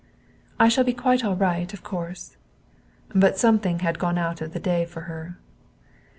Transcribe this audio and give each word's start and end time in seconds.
"I 0.59 0.67
shall 0.67 0.83
be 0.83 0.93
quite 0.93 1.23
all 1.23 1.35
right, 1.35 1.71
of 1.75 1.83
course." 1.83 2.35
But 3.13 3.37
something 3.37 3.81
had 3.81 3.99
gone 3.99 4.17
out 4.17 4.41
of 4.41 4.51
the 4.51 4.59
day 4.59 4.83
for 4.83 5.01
her. 5.01 5.37